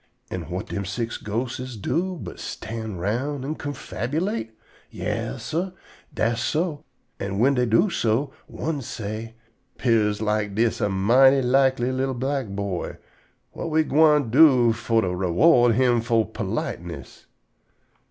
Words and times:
An' 0.31 0.45
whut 0.45 0.69
dem 0.69 0.83
six 0.83 1.17
ghostes 1.17 1.77
do 1.79 2.17
but 2.19 2.39
stand 2.39 2.99
round 2.99 3.45
an' 3.45 3.53
confabulate? 3.53 4.49
Yas, 4.89 5.43
sah, 5.43 5.73
dass 6.11 6.41
so. 6.41 6.85
An' 7.19 7.37
whin 7.37 7.53
dey 7.53 7.67
do 7.67 7.91
so, 7.91 8.33
one 8.47 8.81
say: 8.81 9.35
"'Pears 9.77 10.19
like 10.19 10.55
dis 10.55 10.81
a 10.81 10.89
mighty 10.89 11.43
likely 11.43 11.91
li'l 11.91 12.15
black 12.15 12.47
boy. 12.47 12.97
Whut 13.53 13.69
we 13.69 13.83
gwine 13.83 14.31
do 14.31 14.73
fo' 14.73 15.01
to 15.01 15.09
_re_ward 15.09 15.75
him 15.75 16.01
fo' 16.01 16.23
politeness?" 16.25 17.27